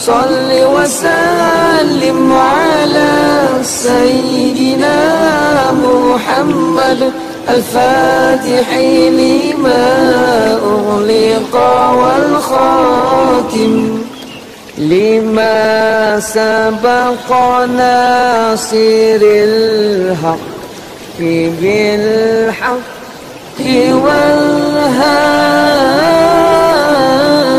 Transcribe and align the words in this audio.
صل 0.00 0.50
وسلم 0.76 2.32
على 2.32 3.12
سيدنا 3.62 4.98
محمد 5.72 7.12
الفاتح 7.54 8.68
لما 9.10 9.86
أغلق 10.64 11.54
والخاتم 11.94 13.74
لما 14.78 16.20
سبق 16.20 17.28
ناصر 17.66 19.20
الحق 19.22 20.60
بالحق 21.20 22.80